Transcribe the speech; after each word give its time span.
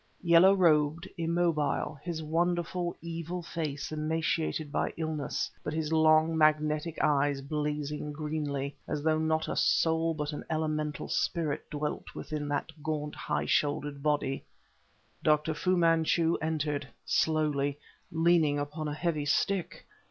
yellow 0.23 0.51
robed, 0.51 1.07
immobile, 1.15 1.93
his 2.01 2.23
wonderful, 2.23 2.97
evil 3.01 3.43
face 3.43 3.91
emaciated 3.91 4.71
by 4.71 4.91
illness, 4.97 5.51
but 5.63 5.73
his 5.75 5.93
long, 5.93 6.35
magnetic 6.35 6.97
eyes 7.03 7.39
blazing 7.39 8.11
greenly, 8.11 8.75
as 8.87 9.03
though 9.03 9.19
not 9.19 9.47
a 9.47 9.55
soul 9.55 10.15
but 10.15 10.33
an 10.33 10.43
elemental 10.49 11.07
spirit 11.07 11.69
dwelt 11.69 12.15
within 12.15 12.47
that 12.47 12.71
gaunt, 12.81 13.13
high 13.13 13.45
shouldered 13.45 14.01
body, 14.01 14.43
Dr. 15.21 15.53
Fu 15.53 15.77
Manchu 15.77 16.35
entered, 16.41 16.87
slowly, 17.05 17.77
leaning 18.11 18.57
upon 18.57 18.87
a 18.87 18.95
heavy 18.95 19.25
stick! 19.27 19.85